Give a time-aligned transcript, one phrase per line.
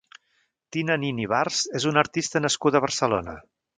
[0.77, 3.37] Tina Nin Ibars és una artista nascuda a Barcelona.